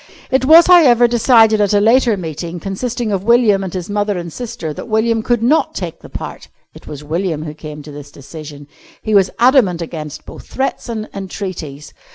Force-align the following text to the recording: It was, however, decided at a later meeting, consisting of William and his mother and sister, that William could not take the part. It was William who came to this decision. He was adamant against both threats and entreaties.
It 0.31 0.45
was, 0.45 0.65
however, 0.65 1.07
decided 1.07 1.61
at 1.61 1.75
a 1.75 1.79
later 1.79 2.17
meeting, 2.17 2.59
consisting 2.59 3.11
of 3.11 3.23
William 3.23 3.63
and 3.63 3.71
his 3.71 3.87
mother 3.87 4.17
and 4.17 4.33
sister, 4.33 4.73
that 4.73 4.87
William 4.87 5.21
could 5.21 5.43
not 5.43 5.75
take 5.75 5.99
the 5.99 6.09
part. 6.09 6.47
It 6.73 6.87
was 6.87 7.03
William 7.03 7.43
who 7.43 7.53
came 7.53 7.83
to 7.83 7.91
this 7.91 8.09
decision. 8.09 8.67
He 9.03 9.13
was 9.13 9.29
adamant 9.37 9.79
against 9.79 10.25
both 10.25 10.47
threats 10.47 10.89
and 10.89 11.07
entreaties. 11.13 11.93